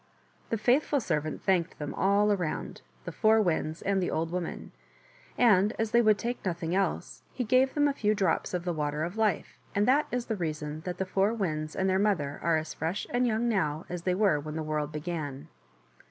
[0.49, 4.71] The faithful servant thanked them all around— the Four Winds and the old woman—
[5.37, 8.73] and as they would take nothing else, he gave them a few drops of the
[8.73, 12.39] Water of Life, and that is the reason that the Four Winds and their mother
[12.41, 15.49] are as fresh and young now as they were when the world began.